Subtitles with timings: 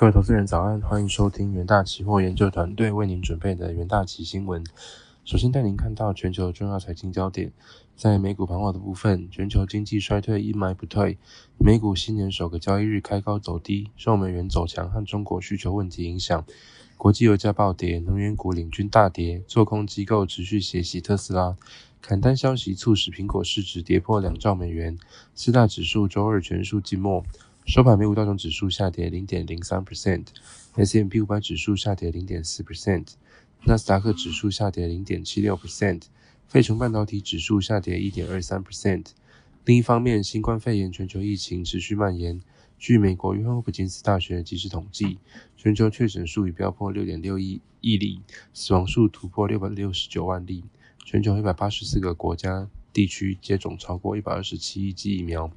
[0.00, 4.64] 各位投资人早安，欢迎收听元大期货研究团队为您准备的元大期新闻。
[5.24, 7.50] 首先带您看到全球重要财经焦点，
[7.96, 11.18] 在美股盘后的部分，全球经济衰退阴霾不退，
[11.56, 16.44] 美股新年首个交易日开高走低，受美元走强和中国需求问题影响，
[16.96, 21.56] 国际油价暴跌，能源股领军大跌，做空机构持续血洗特斯拉，
[22.00, 24.96] 砍单消息促使苹果市值跌破两兆美元，
[25.34, 27.24] 四大指数周二全数静默。
[27.68, 33.08] 收盘，美股道琼指数下跌零点零三 percent，S M P 五百指数下跌零点四 percent，
[33.64, 36.04] 纳斯达克指数下跌零点七六 percent，
[36.46, 39.08] 费城半导体指数下跌一点二三 percent。
[39.66, 42.40] 另一方面，新冠肺炎全球疫情持续蔓延。
[42.78, 45.18] 据美国约翰霍普金斯大学及时统计，
[45.54, 48.22] 全球确诊数已飙破六点六亿亿例，
[48.54, 50.64] 死亡数突破六百六十九万例。
[51.04, 55.50] 全球一百八十四个国家地区接种超过一百二十七亿剂疫苗。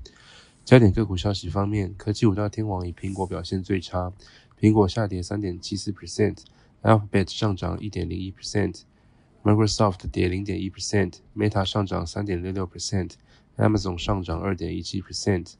[0.63, 4.13] 焦点个股消息方面，科技五大天王以苹果表现最差，
[4.59, 15.55] 苹果下跌三点七四 percent，Alphabet 上涨一点零一 percent，Microsoft 跌零点一 percent，Meta 上涨三点六六 percent，Amazon 上涨二点一七 percent。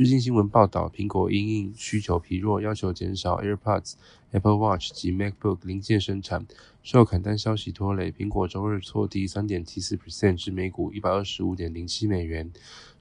[0.00, 3.96] 最近新闻报道，苹果因应需求疲弱，要求减少 AirPods、
[4.30, 6.46] Apple Watch 及 MacBook 零件生产。
[6.82, 12.50] 受砍单消息拖累，苹果周日挫低3.74%至每股125.07美元，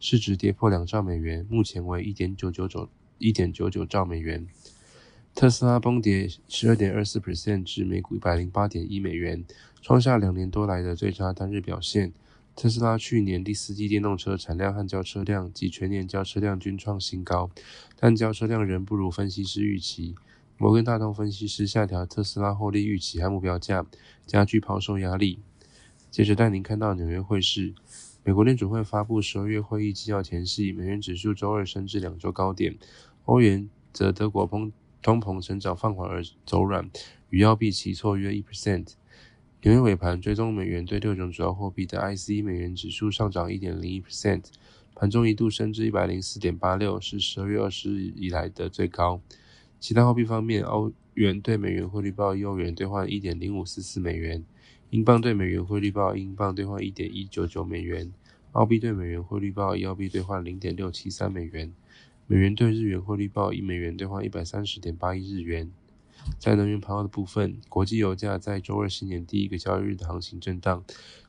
[0.02, 4.46] 市值跌破两兆美元，目前为1.999 1.99兆美元。
[5.34, 9.46] 特斯拉崩跌12.24%至每股108.1美元，
[9.82, 12.12] 创下两年多来的最差单日表现。
[12.62, 17.50] 特斯拉去年第四季电动车产量和交车量及全年交车量均创新高，
[17.96, 20.14] 但交车量仍不如分析师预期。
[20.58, 23.86] 摩根大通分析师下调特斯拉获利预期和目标价，
[24.26, 25.40] 加剧抛售压力。
[26.12, 27.74] 接着带您看到纽约汇市，
[28.26, 32.78] 美国联储会发布十二月会议纪要前夕，美元指数周二升至两周高点，
[33.24, 36.92] 欧元则德国通通膨成长放缓而走软，
[37.30, 38.99] 与澳币齐挫约一 percent。
[39.62, 44.46] 纽约尾盘追踪美元对六种主要货币的 ICE 美元指数上涨一点零一 percent，
[44.96, 49.20] 盘中一度升至一百零四点八六，是十二月二十日以来的最高。
[49.78, 54.46] 其他货币方面，欧元对美元汇率报一欧元兑换一点零五四四美元，
[54.92, 58.14] 英镑对美元汇率报英镑兑换一点一九九美元，
[58.54, 61.74] 澳币对美元汇率报澳币兑换零点六七三美元，
[62.28, 65.70] 美元对日元汇率报一美元兑换一百三十点八一日元。
[66.38, 70.84] 在能源盘后的部分，国际油价在周二新年第一个交易日的行情震荡，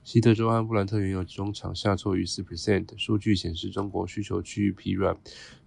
[0.04, 2.86] 西德州和布兰特原油中场下挫逾四十三。
[2.96, 5.16] 数据显示中国需求趋于疲软。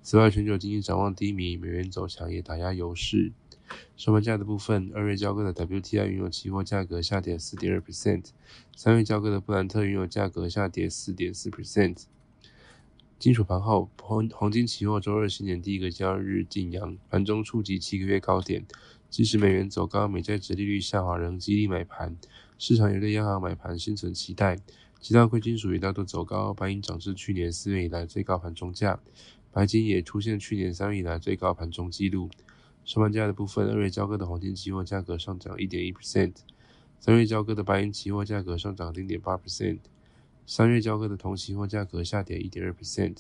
[0.02, 3.32] 此外，全球经济展望低迷，美元走强也打压油市。
[3.96, 8.26] 收盘价的部分，二月交割的 WTI 原油期货价格下跌四点二 percent，
[8.76, 12.04] 三月交割的布兰特原油价格下跌四点四 percent。
[13.24, 18.66] 金属盘后，黄黄金期货周二新年第一个交易日晋阳，盘中触及七个月高点。
[19.10, 22.18] 即使美元走高，美债殖利率下滑仍激励买盘，
[22.58, 24.58] 市场也对央行买盘心存期待。
[25.00, 29.00] 其他贵金属也大多走高，白银涨至去年四月以来最高盘中价，
[29.54, 32.30] 白金也出现去年三月以来最高盘中纪录。
[32.84, 36.34] 收盘价的部分，二月交割的黄金期货价格上涨一点一 percent，
[37.00, 39.80] 三月交割的白银期货价格上涨零点八 percent，
[40.46, 43.20] 三月交割的铜期货价格下跌一点二 percent。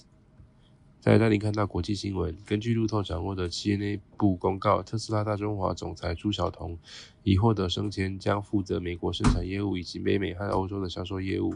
[1.00, 6.78] 再带您看到国际新闻，根据路透掌握的企业内部公告，特斯拉大中华总裁朱晓彤
[7.23, 11.56] 已获得升迁，将负责美国生产业务以及北美和欧洲的销售业务，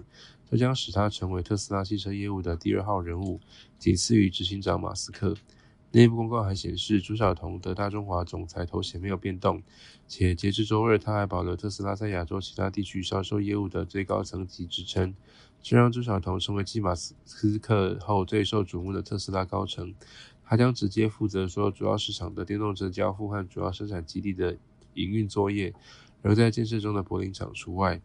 [0.50, 3.39] 这将使他成为特斯拉汽车业务的第二号人物，
[3.79, 5.35] 仅次于执行长马斯克。
[5.92, 9.64] 内部公告还显示，朱晓彤的大中华总裁头衔没有变动，
[10.08, 15.16] 且截至周二，他还保留特斯拉在亚洲其他地区销售业务的最高层级职称。
[15.62, 19.94] 这让朱晓彤成为继马斯克后最受瞩目的特斯拉高层。
[20.44, 24.58] 他将直接负责所有主要市场的电动车交付和主要生产基地的
[24.94, 25.74] 营运作业，
[26.22, 28.02] 而在建设中的柏林厂除外。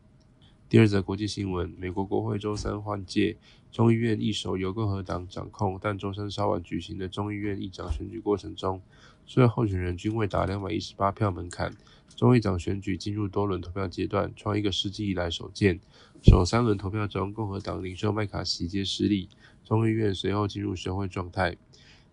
[0.73, 3.37] 第二则国际新闻：美国国会周三换届，
[3.71, 8.81] 众议院一手由共和党掌控，但周三稍晚举行的众议院议长选举过程中，
[9.27, 11.77] 所有候选人均未达两百一十八票门槛。
[12.17, 15.79] 众议长选举进入多轮投票阶段，创一个世纪以来首见。
[16.23, 19.29] 首三轮投票中，共和党领袖麦卡锡皆失利，
[19.67, 21.55] 众议院随后进入休会状态。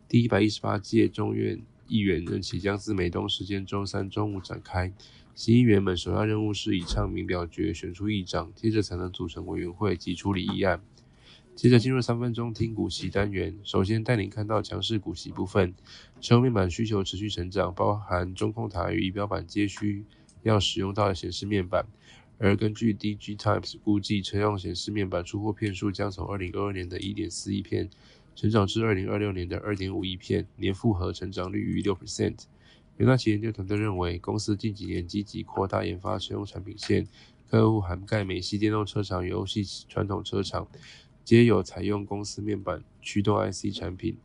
[0.09, 4.91] 第一百一十八届众院议员任期将自美东时间周三中午展开。
[5.39, 10.81] 新议员们首要任务是以唱名表决选出议长，接着才能组成委员会及处理议案。
[11.55, 15.73] 接着进入三分钟听股息单元，首先带您看到强势股息部分。
[16.19, 20.03] 车用面板需求持续成长，包含中控台与仪表板皆需
[20.43, 21.85] 要使用到的显示面板。
[22.37, 27.89] 而根据 DG Times 估计，车用显示面板出货片数将从2022年的1.4亿片
[28.35, 32.35] 成长至2026年的2.5亿片，年复合成长率逾6%。
[32.99, 37.07] 元大旗研究团队认为，公司近几年积极扩大研发车用产品线，
[37.49, 40.67] 客户涵盖美系电动车厂与欧系传统车厂，
[41.23, 44.17] 皆有采用公司面板驱动 IC 产品。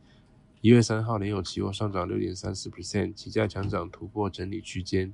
[0.59, 5.13] 一月三号，联友期货上涨六点三四 percent，期价强涨突破整理区间。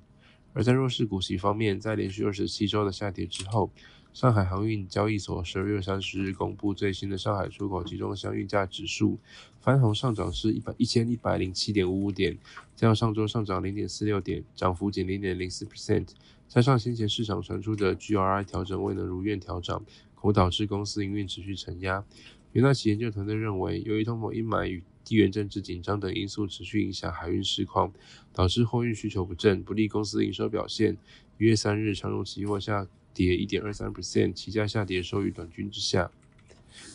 [0.54, 3.72] 而在弱势股息方面，在连续二十七周的下跌之后，
[4.14, 9.18] 上海航运交易所十二月三十日公布最新的上海出口集装箱运价指数，
[9.62, 12.38] 翻红上涨是一百一千一百零七点五五点，
[12.76, 16.10] 较上周上涨零点四六点，涨幅仅零点零四 percent。
[16.50, 19.82] 加上先前市场传出的 GRI 调整未能如愿调涨，
[20.14, 22.04] 恐导致公司营运持续承压。
[22.52, 27.92] 元大旗研究团队认为，由于通膨阴霾与地缘政治紧张等因素持续影响海运市况，
[28.32, 30.94] 导致货运需求不振，不利公司营收表现。
[31.38, 36.10] 一月三日，长荣期货下跌一点二三 percent，期价下跌收于短均之下。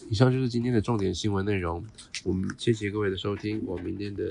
[0.09, 1.85] 以上就是今天的重点新闻内容。
[2.25, 4.29] 我们谢谢各位的收听，我明天的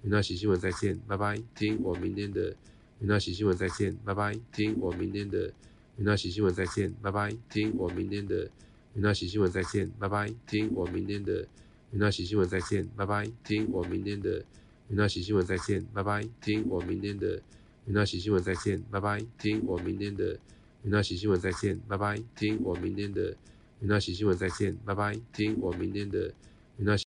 [0.00, 1.38] 元大旗新闻再见，拜拜。
[1.54, 2.56] 听我明天的
[3.00, 4.34] 元大旗新闻再见，拜拜。
[4.50, 5.52] 听我明天的
[5.98, 7.36] 元大旗新闻再见，拜拜。
[7.52, 8.48] 听我明天的。
[8.96, 10.32] 云大喜新闻再见，拜拜。
[10.46, 11.46] 听我明天的
[11.96, 13.26] 云纳喜新闻再见，拜拜。
[13.42, 14.44] 听我明天的
[14.90, 16.28] 云纳喜新闻再见，拜拜。
[16.42, 17.40] 听我明天的
[17.86, 19.18] 云纳喜新闻再见，拜拜。
[19.38, 20.38] 听我明天的
[20.82, 22.22] 云纳喜新闻再见，拜拜。
[22.36, 23.34] 听我明天的
[23.80, 25.18] 云纳喜新闻再见，拜拜。
[25.32, 26.34] 听我明天的
[26.76, 26.98] 云大。